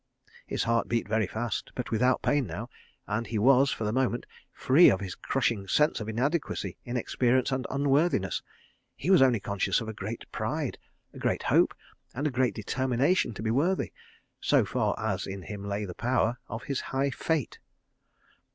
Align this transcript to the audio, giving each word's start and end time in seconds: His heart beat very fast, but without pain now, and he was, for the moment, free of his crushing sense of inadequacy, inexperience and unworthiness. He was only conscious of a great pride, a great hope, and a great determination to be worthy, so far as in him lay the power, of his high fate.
His 0.47 0.63
heart 0.63 0.87
beat 0.87 1.07
very 1.07 1.27
fast, 1.27 1.73
but 1.75 1.91
without 1.91 2.23
pain 2.23 2.47
now, 2.47 2.71
and 3.05 3.27
he 3.27 3.37
was, 3.37 3.69
for 3.69 3.83
the 3.83 3.93
moment, 3.93 4.25
free 4.51 4.89
of 4.89 4.99
his 4.99 5.13
crushing 5.13 5.67
sense 5.67 5.99
of 5.99 6.09
inadequacy, 6.09 6.75
inexperience 6.85 7.51
and 7.51 7.67
unworthiness. 7.69 8.41
He 8.95 9.11
was 9.11 9.21
only 9.21 9.39
conscious 9.39 9.79
of 9.79 9.87
a 9.87 9.93
great 9.93 10.25
pride, 10.31 10.79
a 11.13 11.19
great 11.19 11.43
hope, 11.43 11.75
and 12.15 12.25
a 12.25 12.31
great 12.31 12.55
determination 12.55 13.35
to 13.35 13.43
be 13.43 13.51
worthy, 13.51 13.93
so 14.39 14.65
far 14.65 14.95
as 14.97 15.27
in 15.27 15.43
him 15.43 15.63
lay 15.63 15.85
the 15.85 15.93
power, 15.93 16.39
of 16.49 16.63
his 16.63 16.81
high 16.81 17.11
fate. 17.11 17.59